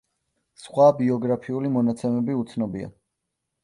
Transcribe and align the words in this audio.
სხვა 0.61 0.87
ბიოგრაფიული 1.03 1.73
მონაცემები 1.79 2.43
უცნობია. 2.43 2.95